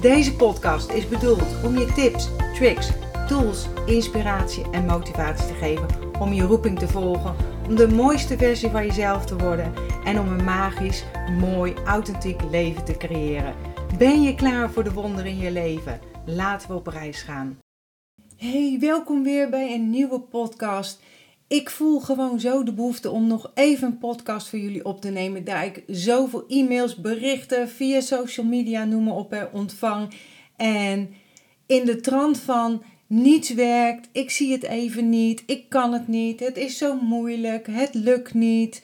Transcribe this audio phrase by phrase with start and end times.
[0.00, 2.90] Deze podcast is bedoeld om je tips, tricks,
[3.28, 5.86] tools, inspiratie en motivatie te geven
[6.20, 7.34] om je roeping te volgen,
[7.68, 9.72] om de mooiste versie van jezelf te worden
[10.04, 11.04] en om een magisch,
[11.38, 13.54] mooi, authentiek leven te creëren.
[13.98, 16.00] Ben je klaar voor de wonderen in je leven?
[16.26, 17.58] Laten we op reis gaan.
[18.36, 21.02] Hey, welkom weer bij een nieuwe podcast.
[21.48, 25.08] Ik voel gewoon zo de behoefte om nog even een podcast voor jullie op te
[25.08, 25.44] nemen.
[25.44, 30.14] Daar ik zoveel e-mails, berichten via social media, noem maar op, ontvang.
[30.56, 31.10] En
[31.66, 36.40] in de trant van niets werkt, ik zie het even niet, ik kan het niet,
[36.40, 38.82] het is zo moeilijk, het lukt niet.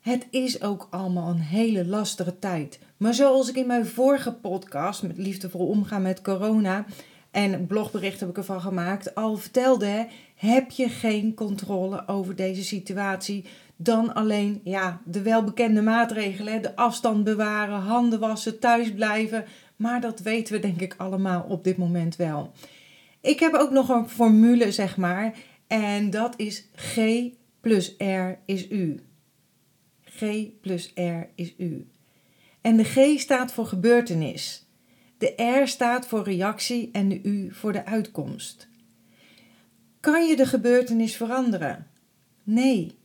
[0.00, 2.78] Het is ook allemaal een hele lastige tijd.
[2.96, 6.86] Maar zoals ik in mijn vorige podcast met liefdevol omgaan met corona
[7.36, 13.44] en blogbericht heb ik ervan gemaakt, al vertelde, heb je geen controle over deze situatie
[13.76, 19.44] dan alleen ja, de welbekende maatregelen, de afstand bewaren, handen wassen, thuis blijven.
[19.76, 22.52] Maar dat weten we denk ik allemaal op dit moment wel.
[23.20, 25.34] Ik heb ook nog een formule, zeg maar,
[25.66, 27.00] en dat is G
[27.60, 29.00] plus R is U.
[30.04, 30.24] G
[30.60, 31.86] plus R is U.
[32.60, 34.65] En de G staat voor gebeurtenis.
[35.18, 38.68] De R staat voor reactie en de U voor de uitkomst.
[40.00, 41.86] Kan je de gebeurtenis veranderen?
[42.42, 42.98] Nee.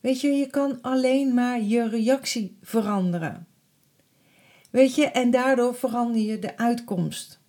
[0.00, 3.46] Weet je, je kan alleen maar je reactie veranderen.
[4.70, 7.40] Weet je, en daardoor verander je de uitkomst.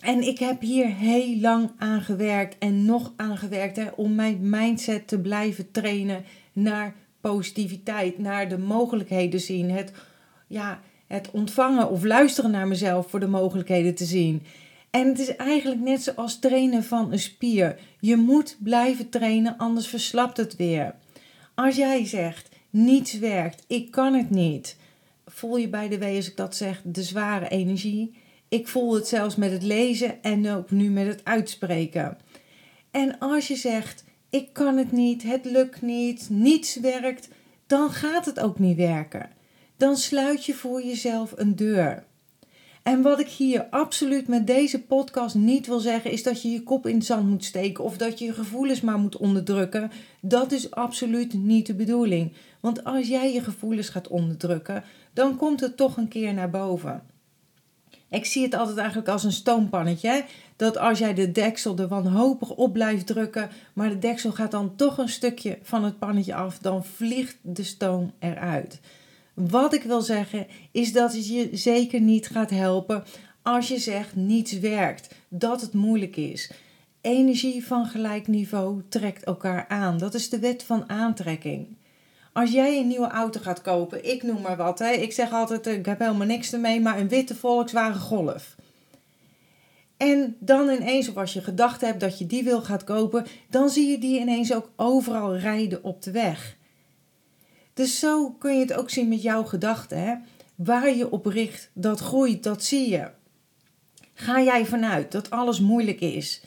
[0.00, 4.50] En ik heb hier heel lang aan gewerkt en nog aan gewerkt hè, om mijn
[4.50, 9.70] mindset te blijven trainen naar positiviteit, naar de mogelijkheden zien.
[9.70, 9.92] Het,
[10.46, 14.42] ja, het ontvangen of luisteren naar mezelf voor de mogelijkheden te zien.
[14.90, 17.78] En het is eigenlijk net zoals trainen van een spier.
[18.00, 20.94] Je moet blijven trainen, anders verslapt het weer.
[21.54, 24.76] Als jij zegt, niets werkt, ik kan het niet.
[25.26, 28.14] Voel je bij de W als ik dat zeg, de zware energie.
[28.48, 32.18] Ik voel het zelfs met het lezen en ook nu met het uitspreken.
[32.90, 37.28] En als je zegt, ik kan het niet, het lukt niet, niets werkt,
[37.66, 39.30] dan gaat het ook niet werken.
[39.78, 42.04] Dan sluit je voor jezelf een deur.
[42.82, 46.62] En wat ik hier absoluut met deze podcast niet wil zeggen, is dat je je
[46.62, 49.90] kop in het zand moet steken of dat je je gevoelens maar moet onderdrukken.
[50.20, 52.32] Dat is absoluut niet de bedoeling.
[52.60, 57.02] Want als jij je gevoelens gaat onderdrukken, dan komt het toch een keer naar boven.
[58.10, 60.24] Ik zie het altijd eigenlijk als een stoompannetje.
[60.56, 64.76] Dat als jij de deksel er wanhopig op blijft drukken, maar de deksel gaat dan
[64.76, 68.80] toch een stukje van het pannetje af, dan vliegt de stoom eruit.
[69.46, 73.04] Wat ik wil zeggen is dat het je zeker niet gaat helpen
[73.42, 76.50] als je zegt niets werkt, dat het moeilijk is.
[77.00, 79.98] Energie van gelijk niveau trekt elkaar aan.
[79.98, 81.76] Dat is de wet van aantrekking.
[82.32, 84.90] Als jij een nieuwe auto gaat kopen, ik noem maar wat, hè.
[84.90, 88.56] ik zeg altijd, ik heb helemaal niks ermee, maar een witte Volkswagen Golf.
[89.96, 93.70] En dan ineens, of als je gedacht hebt dat je die wil gaat kopen, dan
[93.70, 96.56] zie je die ineens ook overal rijden op de weg.
[97.78, 100.02] Dus zo kun je het ook zien met jouw gedachten.
[100.02, 100.14] Hè?
[100.54, 103.10] Waar je op richt, dat groeit, dat zie je.
[104.14, 106.42] Ga jij vanuit dat alles moeilijk is,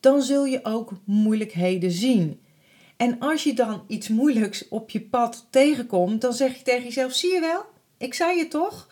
[0.00, 2.40] dan zul je ook moeilijkheden zien.
[2.96, 7.12] En als je dan iets moeilijks op je pad tegenkomt, dan zeg je tegen jezelf:
[7.12, 7.64] zie je wel,
[7.98, 8.88] ik zei je toch?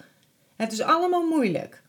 [0.57, 1.83] Het is allemaal moeilijk.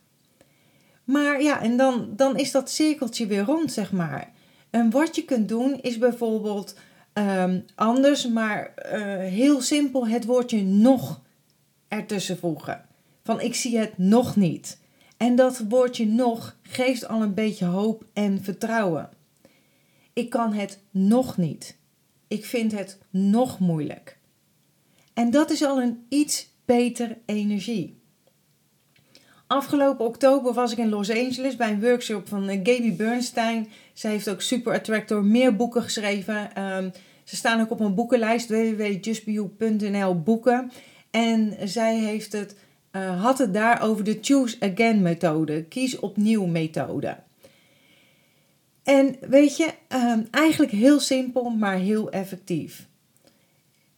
[1.03, 4.31] Maar ja, en dan, dan is dat cirkeltje weer rond, zeg maar.
[4.69, 6.75] En wat je kunt doen is bijvoorbeeld
[7.14, 11.22] Ehm, anders, maar uh, heel simpel het woordje nog
[11.88, 12.86] ertussen voegen.
[13.24, 14.80] Van ik zie het nog niet.
[15.18, 19.10] En dat woordje nog geeft al een beetje hoop en vertrouwen.
[20.13, 21.78] Ik kan het nog niet.
[22.28, 24.18] Ik vind het nog moeilijk.
[25.14, 28.00] En dat is al een iets beter energie.
[29.51, 33.68] Afgelopen oktober was ik in Los Angeles bij een workshop van eh, Gaby Bernstein.
[33.94, 36.56] Zij heeft ook Super Attractor meer boeken geschreven.
[36.56, 36.89] Ehm,
[37.24, 40.71] ze staan ook op een boekenlijst www.justbeyou.nl boeken.
[41.09, 42.56] En zij heeft het,
[42.92, 45.63] uh, had het daar over de Choose Again methode.
[45.63, 47.18] Kies opnieuw methode.
[48.83, 52.88] En weet je, ehm, eigenlijk heel simpel, maar heel effectief.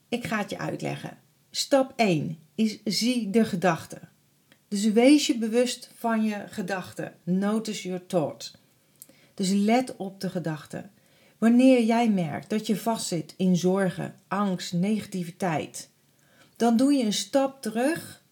[0.10, 1.18] Ik ga het je uitleggen.
[1.52, 4.12] Stap 1 is zie de gedachte.
[4.74, 7.14] Dus wees je bewust van je gedachten.
[7.24, 8.54] Notice your thoughts.
[9.34, 10.92] Dus let op de gedachten.
[11.38, 15.90] Wanneer jij merkt dat je vastzit in zorgen, angst, negativiteit,
[16.56, 18.24] dan doe je een stap terug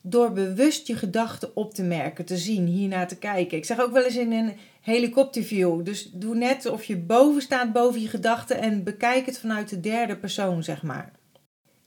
[0.00, 3.58] door bewust je gedachten op te merken, te zien, hiernaar te kijken.
[3.58, 5.84] Ik zeg ook wel eens in een helikopterview.
[5.84, 9.80] Dus doe net of je boven staat, boven je gedachten en bekijk het vanuit de
[9.80, 11.12] derde persoon, zeg maar.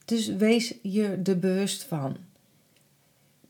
[0.05, 2.31] Dus wees je er bewust van.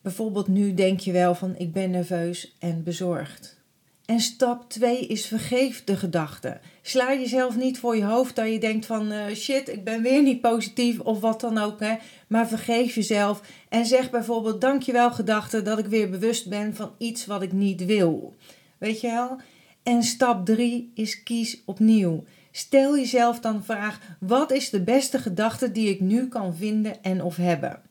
[0.03, 3.61] Bijvoorbeeld nu denk je wel van ik ben nerveus en bezorgd.
[4.05, 6.59] En stap 2 is vergeef de gedachten.
[6.81, 10.21] Sla jezelf niet voor je hoofd dat je denkt van uh, shit, ik ben weer
[10.21, 11.79] niet positief of wat dan ook.
[11.79, 11.95] Hè.
[12.27, 17.25] Maar vergeef jezelf en zeg bijvoorbeeld dankjewel gedachten dat ik weer bewust ben van iets
[17.25, 18.35] wat ik niet wil.
[18.77, 19.37] Weet je wel?
[19.83, 22.23] En stap 3 is kies opnieuw.
[22.51, 27.03] Stel jezelf dan de vraag: wat is de beste gedachte die ik nu kan vinden
[27.03, 27.81] en of hebben?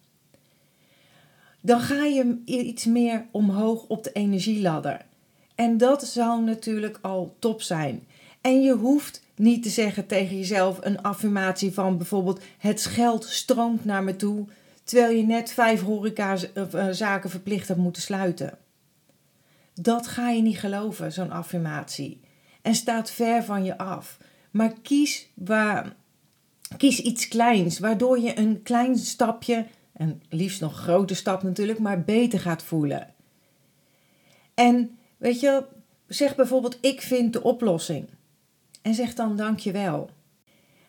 [1.64, 5.00] Dan ga je iets meer omhoog op de energieladder.
[5.54, 8.06] En dat zou natuurlijk al top zijn.
[8.40, 13.84] En je hoeft niet te zeggen tegen jezelf een affirmatie van bijvoorbeeld het geld stroomt
[13.84, 14.46] naar me toe,
[14.84, 18.58] terwijl je net vijf horecazaken verplicht hebt moeten sluiten.
[19.74, 22.20] Dat ga je niet geloven, zo'n affirmatie.
[22.62, 24.18] En staat ver van je af.
[24.50, 25.96] Maar kies, waar,
[26.76, 32.02] kies iets kleins, waardoor je een klein stapje, en liefst nog grote stap natuurlijk, maar
[32.02, 33.14] beter gaat voelen.
[34.54, 35.64] En weet je,
[36.06, 38.08] zeg bijvoorbeeld: Ik vind de oplossing.
[38.82, 40.10] En zeg dan dankjewel.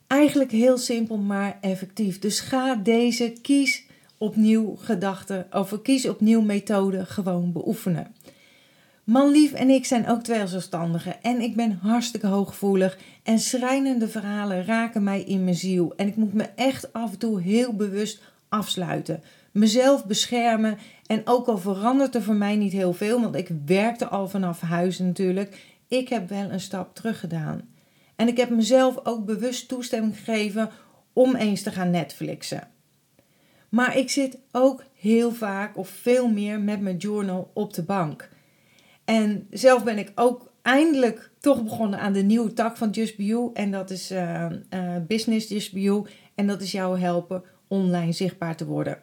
[0.08, 2.20] Eigenlijk heel simpel, maar effectief.
[2.20, 3.86] Dus ga deze kies
[4.18, 8.16] opnieuw gedachten of kies opnieuw methode gewoon beoefenen.
[9.04, 14.66] Manlief en ik zijn ook twee zelfstandigen en ik ben hartstikke hooggevoelig en schrijnende verhalen
[14.66, 18.22] raken mij in mijn ziel en ik moet me echt af en toe heel bewust
[18.54, 19.24] afsluiten.
[19.52, 24.08] Mezelf beschermen en ook al verandert er voor mij niet heel veel, want ik werkte
[24.08, 27.62] al vanaf huis natuurlijk, ik heb wel een stap terug gedaan.
[28.16, 30.70] En ik heb mezelf ook bewust toestemming gegeven
[31.14, 32.68] om eens te gaan Netflixen.
[33.70, 38.30] Maar ik zit ook heel vaak of veel meer met mijn journal op de bank.
[39.06, 43.26] En zelf ben ik ook eindelijk toch begonnen aan de nieuwe tak van Just Be
[43.26, 43.50] You.
[43.54, 46.06] En dat is uh, uh, Business Just Be You.
[46.36, 48.98] En dat is jou helpen online zichtbaar te worden.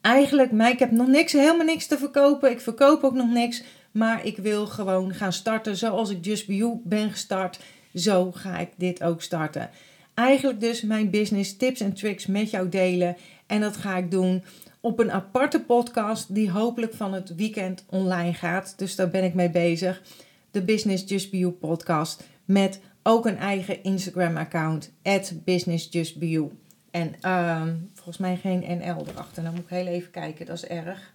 [0.00, 2.50] Eigenlijk, mij, ik heb nog niks, helemaal niks te verkopen.
[2.50, 3.62] Ik verkoop ook nog niks.
[3.90, 7.60] Maar ik wil gewoon gaan starten zoals ik Just Be You ben gestart.
[7.94, 9.70] Zo ga ik dit ook starten.
[10.14, 13.16] Eigenlijk dus mijn business tips en tricks met jou delen.
[13.46, 14.44] En dat ga ik doen
[14.80, 18.74] op een aparte podcast die hopelijk van het weekend online gaat.
[18.76, 20.02] Dus daar ben ik mee bezig.
[20.50, 24.92] De Business Just Be You podcast met ook een eigen Instagram account.
[25.02, 26.48] At Business Just Be.
[26.90, 27.62] En uh,
[27.94, 29.42] volgens mij geen NL erachter.
[29.42, 31.14] Dan moet ik heel even kijken, dat is erg.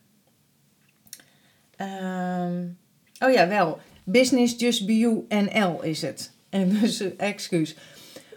[1.77, 2.59] Uh,
[3.19, 3.79] oh ja, wel.
[4.03, 6.31] Business Just Be You NL is het.
[6.49, 7.75] En dus, uh, excuus.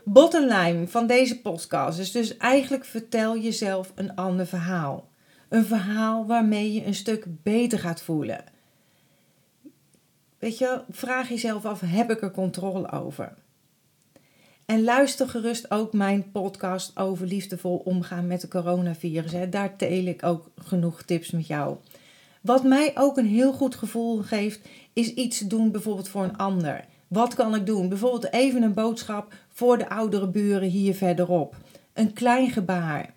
[0.05, 5.09] Bottom line van deze podcast is dus eigenlijk vertel jezelf een ander verhaal.
[5.49, 8.45] Een verhaal waarmee je een stuk beter gaat voelen.
[10.39, 13.35] Weet je, vraag jezelf af: heb ik er controle over?
[14.67, 19.33] En luister gerust ook mijn podcast over liefdevol omgaan met de coronavirus.
[19.33, 19.49] Hè.
[19.49, 21.77] Daar deel ik ook genoeg tips met jou.
[22.41, 24.61] Wat mij ook een heel goed gevoel geeft,
[24.93, 26.85] is iets doen bijvoorbeeld voor een ander.
[27.09, 27.89] Wat kan ik doen?
[27.89, 31.57] Bijvoorbeeld even een boodschap voor de oudere buren hier verderop.
[31.93, 33.15] Een klein gebaar.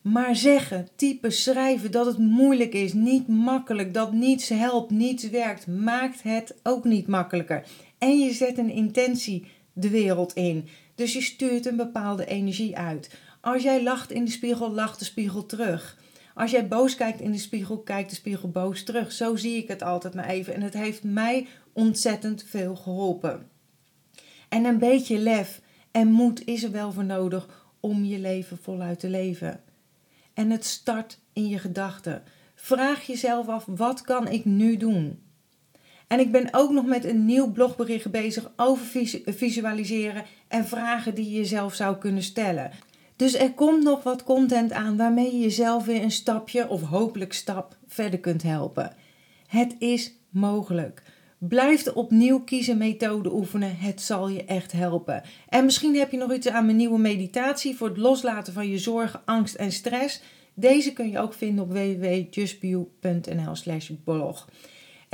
[0.00, 5.66] Maar zeggen, typen, schrijven dat het moeilijk is, niet makkelijk, dat niets helpt, niets werkt,
[5.66, 7.64] maakt het ook niet makkelijker.
[7.98, 9.46] En je zet een intentie
[9.78, 10.68] de wereld in.
[10.94, 13.10] Dus je stuurt een bepaalde energie uit.
[13.40, 15.98] Als jij lacht in de spiegel, lacht de spiegel terug.
[16.34, 19.12] Als jij boos kijkt in de spiegel, kijkt de spiegel boos terug.
[19.12, 20.54] Zo zie ik het altijd maar even.
[20.54, 23.48] En het heeft mij ontzettend veel geholpen.
[24.48, 28.98] En een beetje lef en moed is er wel voor nodig om je leven voluit
[28.98, 29.60] te leven
[30.36, 32.22] en het start in je gedachten.
[32.54, 35.22] Vraag jezelf af: wat kan ik nu doen?
[36.06, 41.30] En ik ben ook nog met een nieuw blogbericht bezig over visualiseren en vragen die
[41.30, 42.70] je jezelf zou kunnen stellen.
[43.16, 47.32] Dus er komt nog wat content aan waarmee je jezelf weer een stapje of hopelijk
[47.32, 48.94] stap verder kunt helpen.
[49.46, 51.02] Het is mogelijk.
[51.38, 53.76] Blijf de opnieuw kiezen methode oefenen.
[53.76, 55.22] Het zal je echt helpen.
[55.48, 58.78] En misschien heb je nog iets aan mijn nieuwe meditatie voor het loslaten van je
[58.78, 60.22] zorgen, angst en stress.
[60.54, 64.48] Deze kun je ook vinden op www.justbio.nl slash blog.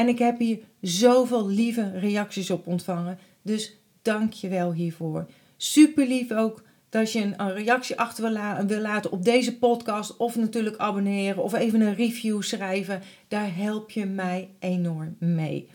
[0.02, 3.18] En ik heb hier zoveel lieve reacties op ontvangen.
[3.42, 5.26] Dus dank je wel hiervoor.
[5.56, 8.22] Super lief ook dat je een, reactie achter
[8.66, 10.16] wil, laten op deze podcast.
[10.16, 13.02] Of natuurlijk abonneren of even een review schrijven.
[13.28, 15.68] Daar help je mij enorm mee.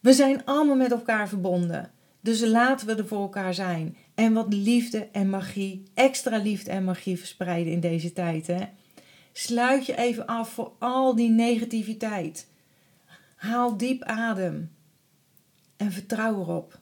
[0.00, 1.90] We zijn allemaal met elkaar verbonden.
[2.20, 3.96] Dus laten we er voor elkaar zijn.
[4.14, 8.48] En wat liefde en magie, extra liefde en magie verspreiden in deze tijd.
[9.32, 12.50] Sluit je even af voor al die negativiteit.
[13.42, 14.72] Haal diep adem.
[15.76, 16.78] En vertrouw erop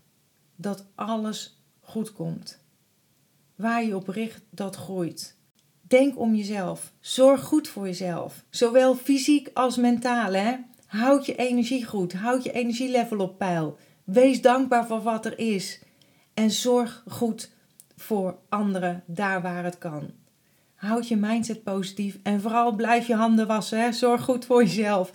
[0.57, 2.65] dat alles goed komt.
[3.55, 5.37] Waar je op richt, dat groeit.
[5.81, 6.93] Denk om jezelf.
[7.01, 8.45] Zorg goed voor jezelf.
[8.51, 10.33] Zowel fysiek als mentaal.
[10.33, 10.57] Hè?
[10.87, 12.13] Houd je energie goed.
[12.13, 13.79] Houd je energielevel op peil.
[14.05, 15.83] Wees dankbaar voor wat er is.
[16.35, 17.51] En zorg goed
[17.97, 20.11] voor anderen daar waar het kan.
[20.75, 23.81] Houd je mindset positief en vooral blijf je handen wassen.
[23.81, 23.93] Hè?
[23.93, 25.13] Zorg goed voor jezelf.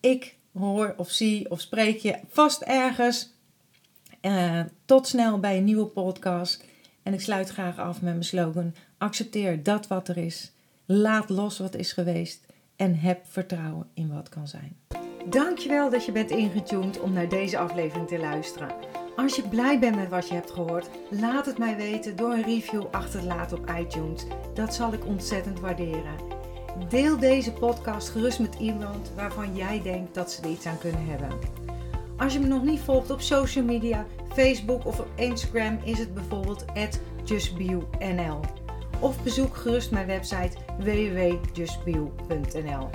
[0.00, 3.34] Ik hoor of zie of spreek je vast ergens.
[4.22, 6.64] Uh, tot snel bij een nieuwe podcast.
[7.02, 10.52] En ik sluit graag af met mijn slogan: accepteer dat wat er is.
[10.84, 12.46] Laat los wat is geweest.
[12.76, 14.76] En heb vertrouwen in wat kan zijn.
[15.28, 18.74] Dankjewel dat je bent ingetuned om naar deze aflevering te luisteren.
[19.16, 22.42] Als je blij bent met wat je hebt gehoord, laat het mij weten door een
[22.42, 24.24] review achter te laten op iTunes.
[24.54, 26.35] Dat zal ik ontzettend waarderen.
[26.88, 31.06] Deel deze podcast gerust met iemand waarvan jij denkt dat ze er iets aan kunnen
[31.06, 31.28] hebben.
[32.16, 36.14] Als je me nog niet volgt op social media, Facebook of op Instagram, is het
[36.14, 36.64] bijvoorbeeld
[37.24, 38.40] justbeyou.nl.
[39.00, 42.88] Of bezoek gerust mijn website www.justbeyou.nl.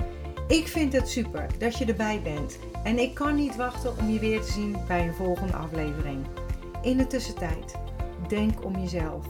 [0.48, 4.18] Ik vind het super dat je erbij bent en ik kan niet wachten om je
[4.18, 6.26] weer te zien bij een volgende aflevering.
[6.82, 7.74] In de tussentijd,
[8.28, 9.26] denk om jezelf.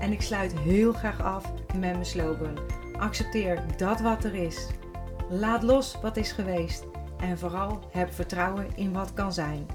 [0.00, 2.58] En ik sluit heel graag af met mijn slogan:
[3.02, 4.66] accepteer dat wat er is.
[5.30, 6.84] Laat los wat is geweest
[7.18, 9.66] en vooral heb vertrouwen in wat kan zijn.